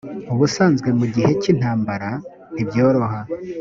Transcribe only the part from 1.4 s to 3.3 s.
cy intambara ntibyoroha